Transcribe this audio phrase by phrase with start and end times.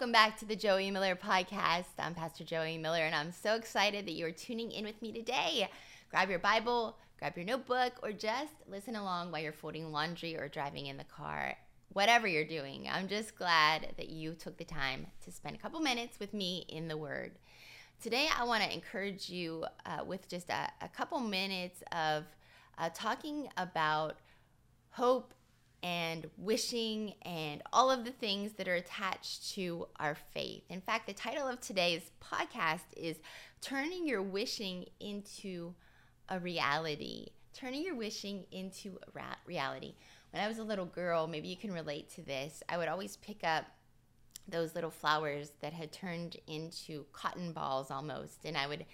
[0.00, 1.84] Welcome back to the Joie Miller podcast.
[1.98, 5.12] I'm Pastor Joie Miller, and I'm so excited that you are tuning in with me
[5.12, 5.68] today.
[6.08, 10.48] Grab your Bible, grab your notebook, or just listen along while you're folding laundry or
[10.48, 11.54] driving in the car.
[11.92, 15.80] Whatever you're doing, I'm just glad that you took the time to spend a couple
[15.80, 17.32] minutes with me in the Word.
[18.02, 22.24] Today, I want to encourage you uh, with just a, a, couple minutes of
[22.78, 24.16] uh, talking about
[24.92, 25.34] hope
[25.82, 30.62] and wishing and all of the things that are attached to our faith.
[30.68, 33.16] In fact, the title of today's podcast is
[33.60, 35.74] Turning Your Wishing into
[36.28, 37.28] a Reality.
[37.52, 39.94] Turning your wishing into a ra- reality.
[40.30, 43.16] When I was a little girl, maybe you can relate to this, I would always
[43.16, 43.64] pick up
[44.48, 48.84] those little flowers that had turned into cotton balls almost, and I would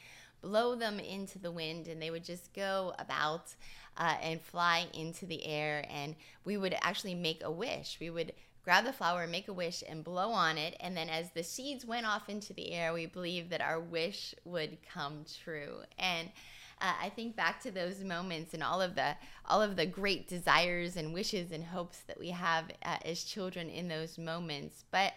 [0.46, 3.54] blow them into the wind and they would just go about
[3.96, 5.84] uh, and fly into the air.
[5.90, 7.98] And we would actually make a wish.
[8.00, 10.76] We would grab the flower, make a wish, and blow on it.
[10.78, 14.36] And then as the seeds went off into the air, we believed that our wish
[14.44, 15.78] would come true.
[15.98, 16.28] And
[16.80, 20.28] uh, I think back to those moments and all of the all of the great
[20.28, 24.84] desires and wishes and hopes that we have uh, as children in those moments.
[24.90, 25.14] But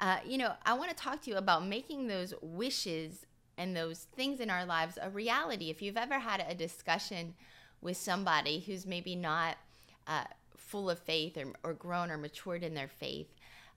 [0.00, 3.26] uh, you know, I want to talk to you about making those wishes
[3.60, 5.68] and those things in our lives a reality.
[5.68, 7.34] If you've ever had a discussion
[7.82, 9.58] with somebody who's maybe not
[10.06, 10.24] uh,
[10.56, 13.28] full of faith or, or grown or matured in their faith,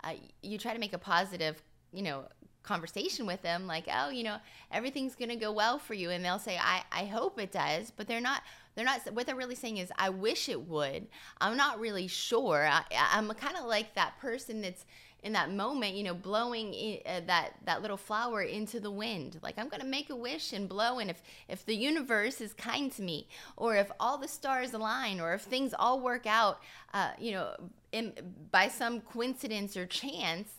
[0.01, 2.23] uh, you try to make a positive, you know,
[2.63, 4.37] conversation with them like oh you know
[4.71, 8.07] everything's to go well for you and they'll say i i hope it does but
[8.07, 8.41] they're not
[8.73, 11.05] they're not what they're really saying is i wish it would
[11.41, 14.85] i'm not really sure I, i'm kind of like that person that's
[15.23, 19.39] in that moment, you know, blowing uh, that that little flower into the wind.
[19.41, 22.91] Like I'm to make a wish and blow and if if the universe is kind
[22.93, 23.27] to me
[23.57, 26.59] or if all the stars align or if things all work out,
[26.93, 27.55] uh, you know,
[27.91, 28.13] in,
[28.51, 30.49] by some coincidence or chance,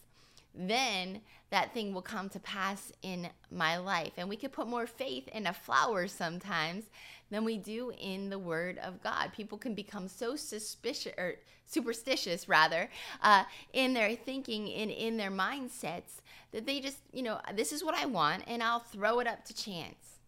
[0.54, 4.12] then that thing will come to pass in my life.
[4.16, 6.84] And we could put more faith in a flower sometimes
[7.30, 9.32] than we do in the Word of God.
[9.32, 11.36] People can become so suspicious or
[11.66, 12.90] superstitious, rather,
[13.22, 16.20] uh, in their thinking and in their mindsets
[16.52, 19.44] that they just, you know, this is what I want, and I'll throw it up
[19.46, 20.18] to chance.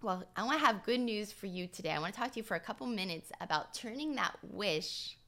[0.00, 1.90] Well, I want to have good news for you today.
[1.90, 5.18] I want to talk to you for a couple minutes about turning that wish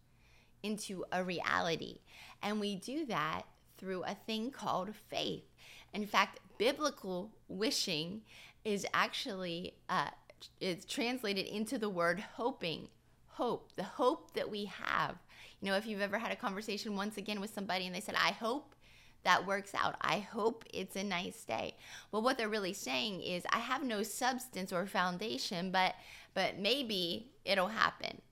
[0.63, 1.99] into a reality.
[2.43, 3.43] And we do that
[3.79, 5.43] through a thing called faith.
[5.93, 8.23] In fact, biblical wishing
[8.65, 10.11] is actually uh,
[10.61, 12.89] it's translated into the word hoping.
[13.29, 15.17] Hope, the hope that we have.
[15.61, 18.15] You know, if you've ever had a conversation once again with somebody and they said,
[18.17, 18.75] "I hope
[19.23, 19.97] that works out.
[20.01, 21.77] I hope it's a nice day."
[22.11, 25.95] Well, what they're really saying is, "I have no substance or foundation, but
[26.35, 28.23] but maybe it'll happen."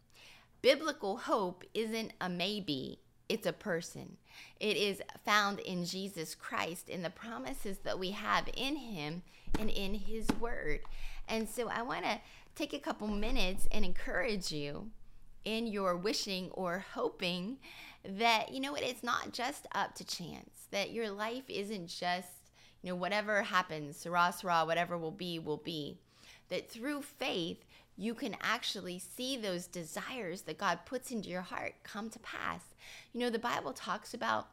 [0.60, 4.16] Biblical hope isn't a maybe, it's a person.
[4.58, 9.22] It is found in Jesus Christ, in the promises that we have in Him
[9.58, 10.80] and in His Word.
[11.28, 12.20] And so I want to
[12.54, 14.90] take a couple minutes and encourage you
[15.44, 17.58] in your wishing or hoping
[18.04, 22.50] that, you know what, it's not just up to chance, that your life isn't just,
[22.82, 25.98] you know, whatever happens, sera, sera, whatever will be, will be.
[26.48, 27.64] That through faith,
[27.96, 32.60] you can actually see those desires that God puts into your heart come to pass.
[33.12, 34.48] You know, the Bible talks about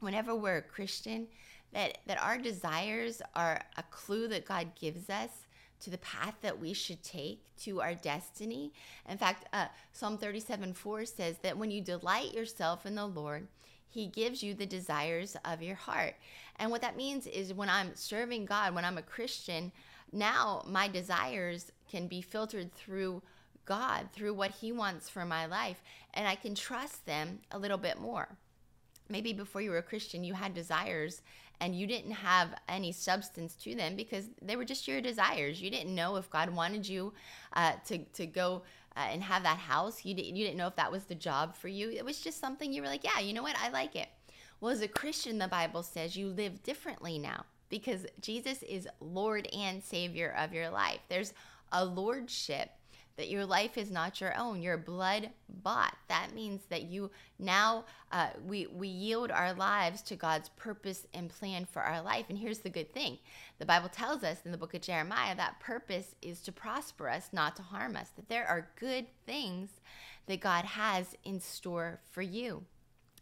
[0.00, 1.28] whenever we're a Christian,
[1.72, 5.30] that, that our desires are a clue that God gives us
[5.80, 8.72] to the path that we should take to our destiny.
[9.08, 13.48] In fact, uh, Psalm 37 4 says that when you delight yourself in the Lord,
[13.88, 16.14] he gives you the desires of your heart.
[16.56, 19.72] And what that means is when I'm serving God, when I'm a Christian,
[20.12, 23.22] now my desires can be filtered through
[23.64, 25.82] God, through what He wants for my life,
[26.14, 28.28] and I can trust them a little bit more.
[29.10, 31.22] Maybe before you were a Christian, you had desires
[31.60, 35.60] and you didn't have any substance to them because they were just your desires.
[35.60, 37.12] You didn't know if God wanted you
[37.52, 38.62] uh, to, to go
[38.96, 40.04] uh, and have that house.
[40.04, 41.90] You, didn't, you didn't know if that was the job for you.
[41.90, 43.56] It was just something you were like, yeah, you know what?
[43.62, 44.08] I like it.
[44.60, 49.48] Well, as a Christian, the Bible says you live differently now because Jesus is Lord
[49.54, 51.00] and Savior of your life.
[51.08, 51.34] There's
[51.72, 52.70] a lordship
[53.20, 54.62] that your life is not your own.
[54.62, 55.28] You're blood
[55.62, 55.94] bought.
[56.08, 61.28] That means that you now uh, we we yield our lives to god's purpose and
[61.28, 62.24] plan for our life.
[62.30, 63.18] And here's the good thing.
[63.58, 67.28] The bible tells us in the book of jeremiah that purpose is to prosper us
[67.30, 69.68] not to harm us that there are good things
[70.26, 72.64] that god has in store for you.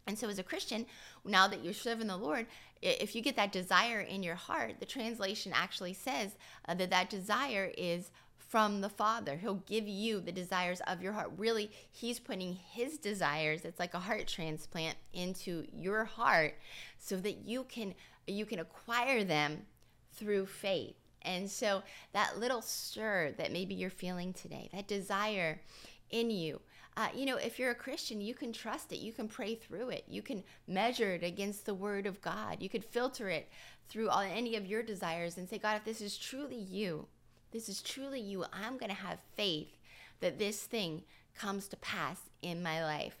[0.07, 0.85] And so, as a Christian,
[1.25, 2.47] now that you're serving the Lord,
[2.81, 6.37] if you get that desire in your heart, the translation actually says
[6.67, 8.11] uh, that that desire is
[8.49, 9.37] from the Father.
[9.37, 11.31] He'll give you the desires of your heart.
[11.37, 16.55] Really, He's putting His desires, it's like a heart transplant, into your heart
[16.97, 17.93] so that you can
[18.27, 19.65] you can acquire them
[20.13, 20.95] through faith.
[21.21, 25.61] And so that little stir that maybe you're feeling today, that desire
[26.09, 26.59] in you,
[26.97, 28.97] uh, you know, if you're a Christian, you can trust it.
[28.97, 30.05] You can pray through it.
[30.07, 32.57] You can measure it against the Word of God.
[32.61, 33.49] You could filter it
[33.87, 37.07] through all, any of your desires and say, God, if this is truly you,
[37.51, 39.77] this is truly you, I'm going to have faith
[40.19, 41.03] that this thing
[41.37, 43.15] comes to pass in my life.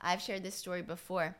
[0.00, 1.36] I've shared this story before.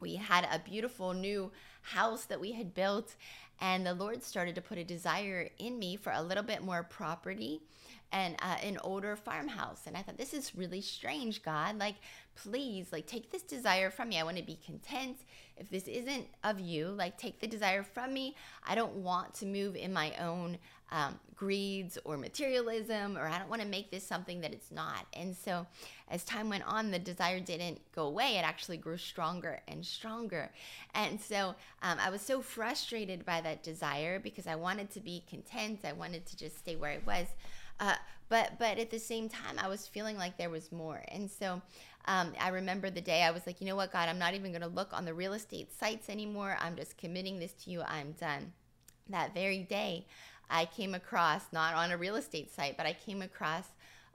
[0.00, 1.50] We had a beautiful new
[1.82, 3.14] house that we had built,
[3.60, 6.82] and the Lord started to put a desire in me for a little bit more
[6.82, 7.60] property
[8.10, 9.86] and uh, an older farmhouse.
[9.86, 11.78] And I thought, this is really strange, God.
[11.78, 11.94] Like,
[12.34, 14.18] please, like, take this desire from me.
[14.18, 15.18] I want to be content.
[15.56, 18.36] If this isn't of you, like, take the desire from me.
[18.66, 20.58] I don't want to move in my own
[20.90, 25.06] um, greeds or materialism, or I don't want to make this something that it's not.
[25.14, 25.66] And so,
[26.08, 28.36] as time went on, the desire didn't go away.
[28.36, 30.50] It actually grew stronger and stronger.
[30.94, 35.24] And so, um, I was so frustrated by that desire because I wanted to be
[35.28, 35.80] content.
[35.84, 37.26] I wanted to just stay where I was.
[37.82, 37.96] Uh,
[38.28, 41.60] but but at the same time, I was feeling like there was more, and so
[42.06, 44.52] um, I remember the day I was like, you know what, God, I'm not even
[44.52, 46.56] going to look on the real estate sites anymore.
[46.60, 47.82] I'm just committing this to you.
[47.82, 48.52] I'm done.
[49.08, 50.06] That very day,
[50.48, 53.66] I came across not on a real estate site, but I came across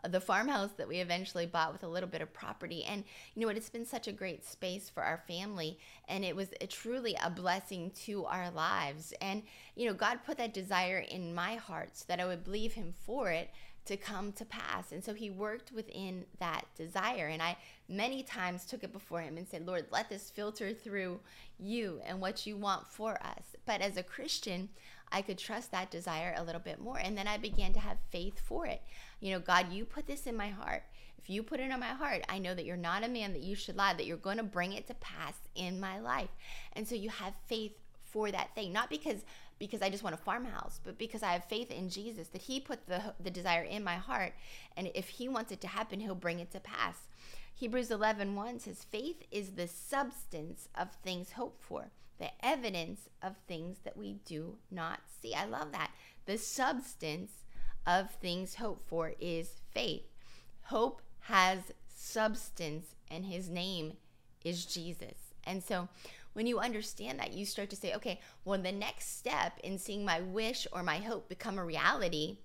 [0.07, 2.83] the farmhouse that we eventually bought with a little bit of property.
[2.83, 3.03] And
[3.33, 3.57] you know what?
[3.57, 7.29] It's been such a great space for our family, and it was a, truly a
[7.29, 9.13] blessing to our lives.
[9.21, 9.43] And
[9.75, 12.93] you know, God put that desire in my heart so that I would believe Him
[13.05, 13.49] for it
[13.85, 14.91] to come to pass.
[14.91, 17.27] And so He worked within that desire.
[17.27, 17.57] And I
[17.89, 21.19] many times took it before Him and said, Lord, let this filter through
[21.59, 23.55] you and what you want for us.
[23.65, 24.69] But as a Christian,
[25.11, 26.97] I could trust that desire a little bit more.
[26.97, 28.81] And then I began to have faith for it.
[29.19, 30.83] You know, God, you put this in my heart.
[31.17, 33.41] If you put it in my heart, I know that you're not a man that
[33.41, 36.29] you should lie, that you're going to bring it to pass in my life.
[36.73, 37.73] And so you have faith
[38.03, 39.23] for that thing, not because
[39.59, 42.59] because I just want a farmhouse, but because I have faith in Jesus that he
[42.59, 44.33] put the the desire in my heart
[44.75, 47.07] and if he wants it to happen, he'll bring it to pass.
[47.55, 51.89] Hebrews 11 1 says, Faith is the substance of things hoped for,
[52.19, 55.33] the evidence of things that we do not see.
[55.33, 55.89] I love that.
[56.27, 57.31] The substance
[57.87, 60.03] of things hoped for is faith.
[60.63, 63.93] Hope has substance, and his name
[64.43, 65.33] is Jesus.
[65.45, 65.87] And so
[66.33, 70.05] when you understand that, you start to say, okay, well, the next step in seeing
[70.05, 72.37] my wish or my hope become a reality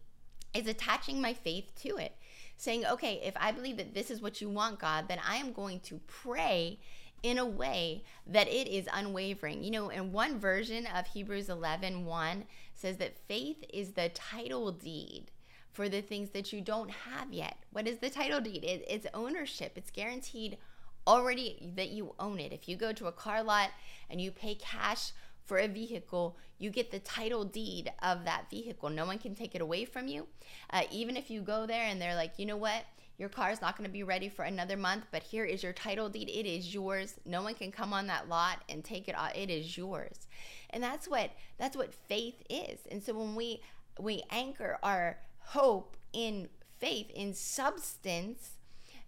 [0.55, 2.17] is attaching my faith to it.
[2.56, 5.53] Saying, okay, if I believe that this is what you want, God, then I am
[5.53, 6.79] going to pray
[7.23, 9.63] in a way that it is unwavering.
[9.63, 14.73] You know, in one version of Hebrews 11 1 says that faith is the title
[14.73, 15.31] deed
[15.73, 17.57] for the things that you don't have yet.
[17.71, 18.65] What is the title deed?
[18.65, 20.59] It, it's ownership, it's guaranteed
[21.07, 22.53] already that you own it.
[22.53, 23.71] If you go to a car lot
[24.11, 25.13] and you pay cash
[25.45, 28.91] for a vehicle, you get the title deed of that vehicle.
[28.91, 30.27] No one can take it away from you.
[30.71, 32.85] Uh, even if you go there and they're like, you know what?
[33.19, 35.73] Your car is not going to be ready for another month, but here is your
[35.73, 36.29] title deed.
[36.29, 37.14] It is yours.
[37.25, 39.32] No one can come on that lot and take it off.
[39.34, 40.27] It is yours.
[40.70, 42.81] And that's what that's what faith is.
[42.91, 43.63] And so when we
[44.01, 46.48] we anchor our hope in
[46.79, 48.56] faith in substance,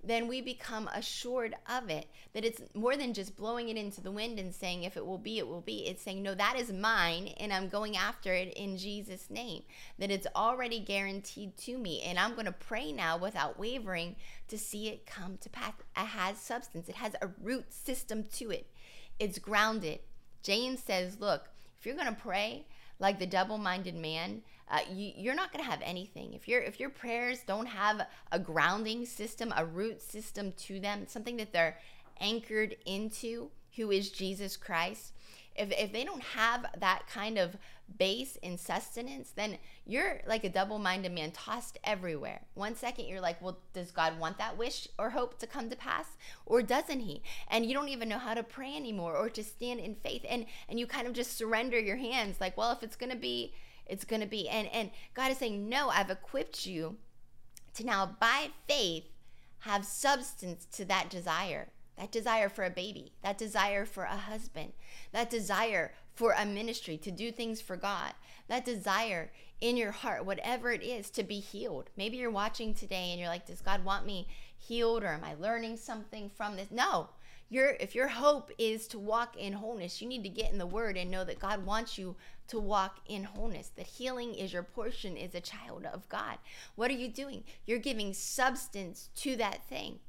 [0.07, 2.07] then we become assured of it.
[2.33, 5.19] That it's more than just blowing it into the wind and saying, if it will
[5.19, 5.87] be, it will be.
[5.87, 9.63] It's saying, no, that is mine, and I'm going after it in Jesus' name.
[9.99, 14.17] That it's already guaranteed to me, and I'm going to pray now without wavering
[14.49, 15.73] to see it come to pass.
[15.97, 18.67] It has substance, it has a root system to it,
[19.19, 20.01] it's grounded.
[20.43, 21.49] James says, look,
[21.85, 22.65] if you're going to pray
[22.99, 26.33] like the double minded man, uh, you, are not going to have anything.
[26.33, 31.05] If your if your prayers don't have a grounding system a root system to them
[31.07, 31.77] something that they're
[32.21, 35.13] anchored into who is jesus christ
[35.57, 37.57] if, if they don't have that kind of
[37.99, 42.41] base in sustenance then you're like a double-minded man tossed everywhere.
[42.55, 45.77] One second you're like well does god want that wish or hope to come to
[45.77, 46.17] pass?
[46.47, 47.23] Or doesn't he?
[47.49, 50.25] And you don't even know how to pray anymore or to stand in faith.
[50.29, 53.19] And and you kind of just surrender your hands like well if it's going to
[53.19, 53.55] be
[53.87, 54.49] it's going to be.
[54.49, 56.97] And and God is saying, "No, I've equipped you
[57.75, 59.05] to now by faith
[59.61, 64.73] have substance to that desire." That desire for a baby, that desire for a husband,
[65.13, 68.13] that desire for a ministry to do things for God,
[68.49, 71.91] that desire in your heart, whatever it is, to be healed.
[71.97, 75.35] Maybe you're watching today and you're like, Does God want me healed or am I
[75.35, 76.71] learning something from this?
[76.71, 77.09] No,
[77.49, 80.67] your if your hope is to walk in wholeness, you need to get in the
[80.67, 82.17] word and know that God wants you
[82.49, 83.71] to walk in wholeness.
[83.77, 86.39] That healing is your portion as a child of God.
[86.75, 87.45] What are you doing?
[87.67, 90.01] You're giving substance to that thing.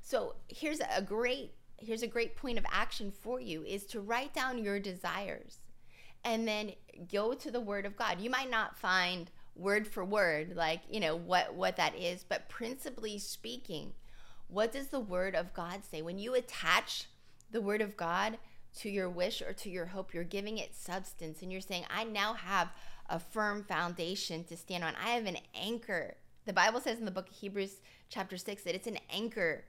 [0.00, 4.34] So here's a great here's a great point of action for you is to write
[4.34, 5.58] down your desires
[6.24, 6.72] and then
[7.10, 8.20] go to the word of God.
[8.20, 12.48] You might not find word for word like, you know, what what that is, but
[12.48, 13.92] principally speaking,
[14.48, 16.02] what does the word of God say?
[16.02, 17.06] When you attach
[17.50, 18.38] the word of God
[18.78, 22.04] to your wish or to your hope, you're giving it substance and you're saying, I
[22.04, 22.68] now have
[23.08, 24.94] a firm foundation to stand on.
[25.02, 26.16] I have an anchor.
[26.44, 29.64] The Bible says in the book of Hebrews, chapter 6, that it's an anchor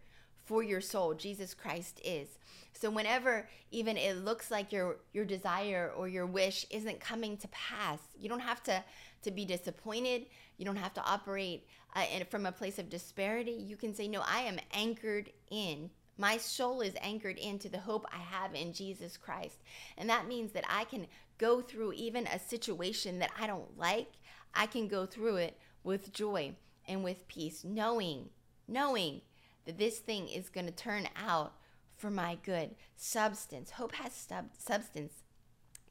[0.49, 1.13] for your soul.
[1.13, 2.39] Jesus Christ is.
[2.73, 7.47] So whenever even it looks like your your desire or your wish isn't coming to
[7.49, 8.83] pass, you don't have to
[9.21, 10.25] to be disappointed.
[10.57, 13.51] You don't have to operate uh, in, from a place of disparity.
[13.51, 15.91] You can say, No, I am anchored in.
[16.17, 19.59] My soul is anchored into the hope I have in Jesus Christ.
[19.99, 21.05] And that means that I can
[21.37, 24.13] go through even a situation that I don't like,
[24.55, 26.55] I can go through it with joy
[26.87, 28.29] and with peace, knowing,
[28.67, 29.21] knowing
[29.69, 31.53] that this thing is going to turn out
[31.95, 32.71] for my good.
[32.95, 33.71] Substance.
[33.71, 35.13] Hope has sub- substance.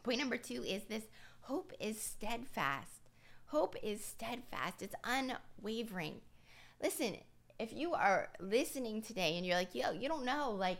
[0.03, 1.05] Point number two is this
[1.43, 3.11] hope is steadfast.
[3.47, 6.17] Hope is steadfast, it's unwavering.
[6.83, 7.19] Listen,
[7.61, 10.79] if you are listening today and you're like, yo, you don't know, like,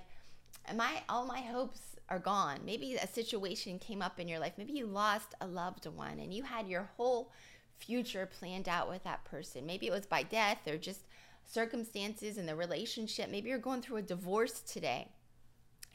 [0.75, 2.59] my all my hopes are gone.
[2.65, 4.55] Maybe a situation came up in your life.
[4.59, 7.31] Maybe you lost a loved one and you had your whole
[7.79, 9.67] future planned out with that person.
[9.67, 11.05] Maybe it was by death or just
[11.49, 13.31] circumstances in the relationship.
[13.31, 15.09] Maybe you're going through a divorce today.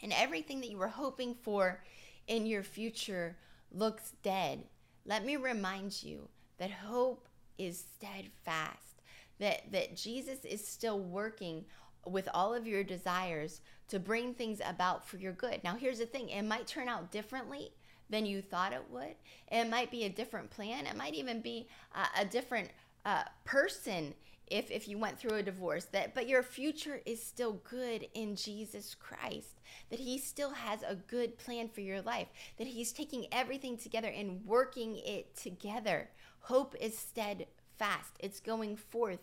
[0.02, 1.82] And everything that you were hoping for
[2.28, 3.38] in your future
[3.72, 4.64] looks dead.
[5.06, 9.02] Let me remind you that hope is steadfast,
[9.40, 11.66] that, that Jesus is still working
[12.06, 15.64] with all of your desires to bring things about for your good.
[15.64, 17.72] Now, here's the thing it might turn out differently
[18.10, 19.16] than you thought it would,
[19.52, 22.70] it might be a different plan, it might even be a, a different
[23.06, 24.14] uh, person
[24.48, 28.36] if if you went through a divorce that but your future is still good in
[28.36, 29.60] Jesus Christ
[29.90, 34.10] that he still has a good plan for your life that he's taking everything together
[34.10, 36.10] and working it together.
[36.42, 38.12] Hope is steadfast.
[38.20, 39.20] It's going forth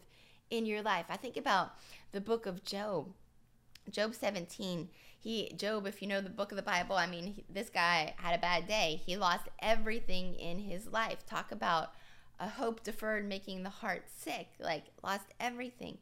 [0.50, 1.07] in your life.
[1.09, 1.75] I think about
[2.12, 3.12] the book of job
[3.91, 7.45] job 17 he job if you know the book of the bible i mean he,
[7.53, 9.00] this guy had a bad day.
[9.05, 11.27] He lost everything in his life.
[11.27, 11.93] Talk about
[12.41, 15.99] a hope deferred making the heart sick, like lost everything.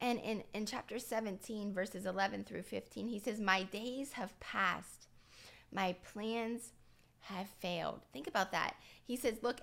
[0.00, 5.08] And in, in chapter 17, verses 11 through 15, he says, My days have passed,
[5.72, 6.72] my plans
[7.20, 8.00] have failed.
[8.12, 8.74] Think about that.
[9.04, 9.60] He says, Look,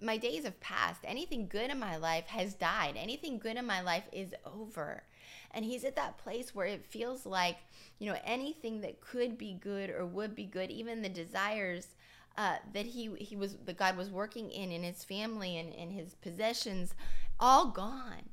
[0.00, 1.00] my days have passed.
[1.04, 2.94] Anything good in my life has died.
[2.96, 5.04] Anything good in my life is over.
[5.52, 7.58] And he's at that place where it feels like,
[7.98, 11.88] you know, anything that could be good or would be good, even the desires
[12.36, 15.90] uh, that he he was the God was working in in his family and in
[15.90, 16.94] his possessions,
[17.38, 18.30] all gone.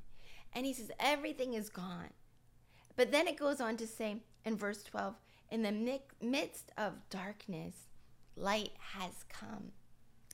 [0.53, 2.13] And he says everything is gone.
[2.95, 5.15] But then it goes on to say in verse 12,
[5.51, 7.87] in the midst of darkness,
[8.35, 9.71] light has come.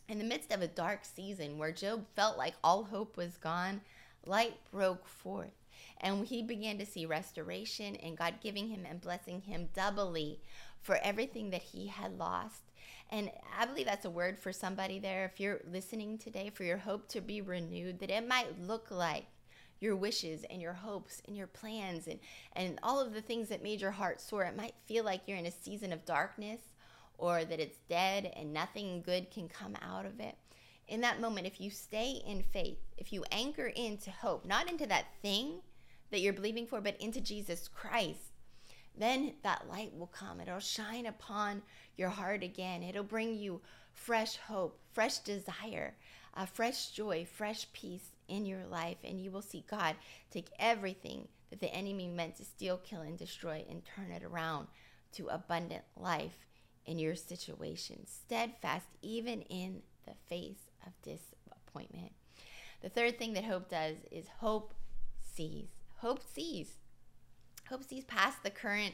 [0.08, 3.82] In the midst of a dark season where Job felt like all hope was gone,
[4.26, 5.54] light broke forth.
[6.00, 10.40] And he began to see restoration and God giving him and blessing him doubly
[10.82, 12.65] for everything that he had lost.
[13.12, 15.26] And I believe that's a word for somebody there.
[15.26, 19.26] If you're listening today, for your hope to be renewed, that it might look like
[19.80, 22.20] your wishes and your hopes and your plans and,
[22.54, 24.44] and all of the things that made your heart soar.
[24.44, 26.62] It might feel like you're in a season of darkness
[27.18, 30.36] or that it's dead and nothing good can come out of it.
[30.88, 34.86] In that moment, if you stay in faith, if you anchor into hope, not into
[34.88, 35.62] that thing
[36.12, 38.35] that you're believing for, but into Jesus Christ,
[38.98, 40.40] then that light will come.
[40.40, 41.62] It'll shine upon
[41.98, 42.84] your heart again.
[42.84, 43.62] It'll bring you
[43.94, 45.96] fresh hope, fresh desire,
[46.34, 48.98] a fresh joy, fresh peace in your life.
[49.04, 49.96] And you will see God
[50.32, 54.68] take everything that the enemy meant to steal, kill, and destroy and turn it around
[55.14, 56.46] to abundant life
[56.86, 58.06] in your situation.
[58.06, 62.14] Steadfast, even in the face of disappointment.
[62.82, 64.74] The third thing that hope does is hope
[65.20, 65.68] sees.
[65.98, 66.76] Hope sees.
[67.70, 68.94] Hope sees past the current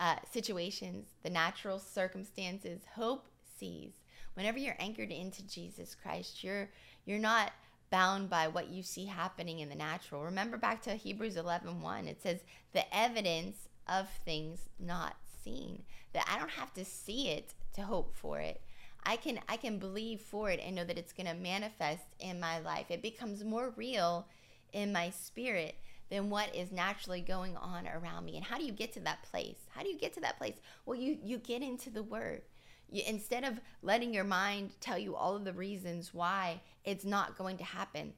[0.00, 2.82] uh, situations, the natural circumstances.
[2.94, 3.26] Hope
[3.58, 3.92] sees.
[4.34, 6.68] Whenever you're anchored into Jesus Christ, you're
[7.04, 7.52] you're not
[7.90, 10.24] bound by what you see happening in the natural.
[10.24, 11.80] Remember back to Hebrews 11:1.
[11.80, 12.40] 1, it says
[12.72, 15.84] the evidence of things not seen.
[16.12, 18.60] That I don't have to see it to hope for it.
[19.04, 22.40] I can I can believe for it and know that it's going to manifest in
[22.40, 22.86] my life.
[22.90, 24.26] It becomes more real
[24.72, 25.76] in my spirit
[26.10, 28.36] than what is naturally going on around me.
[28.36, 29.58] And how do you get to that place?
[29.70, 30.56] How do you get to that place?
[30.84, 32.42] Well, you you get into the word.
[32.90, 37.36] You, instead of letting your mind tell you all of the reasons why it's not
[37.36, 38.12] going to happen,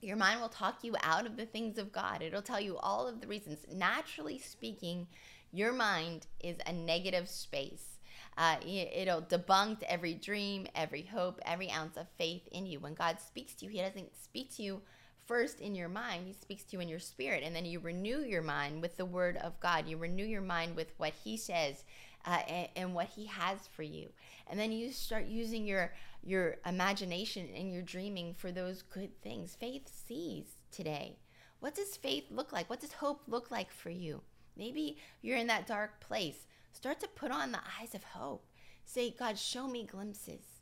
[0.00, 2.22] your mind will talk you out of the things of God.
[2.22, 3.66] It'll tell you all of the reasons.
[3.72, 5.06] Naturally speaking,
[5.52, 7.98] your mind is a negative space.
[8.38, 12.78] Uh, it'll debunk every dream, every hope, every ounce of faith in you.
[12.78, 14.82] When God speaks to you, He doesn't speak to you
[15.26, 17.42] first in your mind, He speaks to you in your spirit.
[17.44, 19.88] And then you renew your mind with the Word of God.
[19.88, 21.84] You renew your mind with what He says
[22.24, 24.08] uh, and, and, what He has for you.
[24.48, 25.92] And then you start using your
[26.22, 29.54] your imagination and your dreaming for those good things.
[29.54, 31.16] Faith sees today.
[31.60, 32.68] What does faith look like?
[32.68, 34.22] What does hope look like for you?
[34.56, 36.46] Maybe you're in that dark place.
[36.72, 38.44] Start to put on the eyes of hope.
[38.84, 40.55] Say, God, show me glimpses.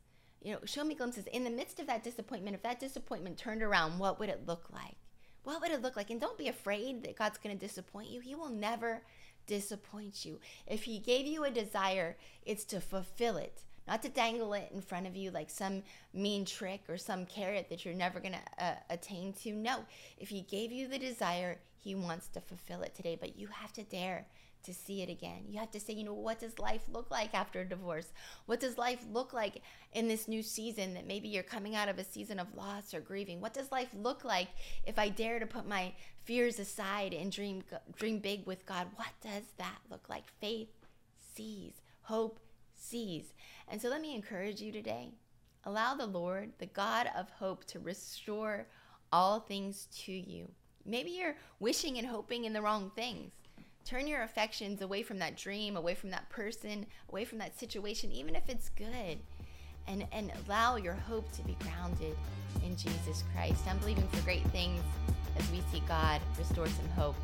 [0.44, 1.26] You know, show me glimpses.
[1.32, 4.66] In the midst of that disappointment, if that disappointment turned around, what would it look
[4.70, 4.96] like?
[5.42, 6.10] What would it look like?
[6.10, 8.20] And don't be afraid that God's going to disappoint you.
[8.20, 9.02] He will never
[9.46, 10.38] disappoint you.
[10.66, 14.82] If He gave you a desire, it's to fulfill it, not to dangle it in
[14.82, 15.82] front of you like some
[16.12, 19.52] mean trick or some carrot that you're never going to uh, attain to.
[19.52, 19.86] No,
[20.18, 23.72] if He gave you the desire, He wants to fulfill it today, but you have
[23.74, 24.26] to dare
[24.64, 25.44] to see it again.
[25.48, 28.12] You have to say, you know, what does life look like after a divorce?
[28.46, 31.98] What does life look like in this new season that maybe you're coming out of
[31.98, 33.40] a season of loss or grieving?
[33.40, 34.48] What does life look like
[34.86, 35.92] if I dare to put my
[36.24, 37.62] fears aside and dream
[37.96, 38.88] dream big with God?
[38.96, 40.24] What does that look like?
[40.40, 40.68] Faith
[41.34, 42.40] sees, hope
[42.74, 43.34] sees.
[43.68, 45.12] And so let me encourage you today.
[45.64, 48.66] Allow the Lord, the God of hope, to restore
[49.12, 50.50] all things to you.
[50.84, 53.32] Maybe you're wishing and hoping in the wrong things.
[53.84, 58.10] Turn your affections away from that dream, away from that person, away from that situation,
[58.12, 59.18] even if it's good.
[59.86, 62.16] And, and allow your hope to be grounded
[62.64, 63.62] in Jesus Christ.
[63.68, 64.80] I'm believing for great things
[65.38, 67.16] as we see God restore some hope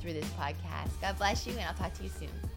[0.00, 0.90] through this podcast.
[1.00, 2.53] God bless you, and I'll talk to you soon.